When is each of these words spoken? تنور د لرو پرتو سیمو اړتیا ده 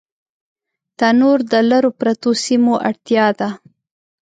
تنور 0.97 1.39
د 1.51 1.53
لرو 1.69 1.89
پرتو 1.99 2.29
سیمو 2.45 2.73
اړتیا 2.89 3.27
ده 3.39 3.49